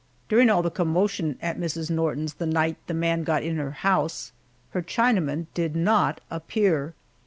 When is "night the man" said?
2.47-3.23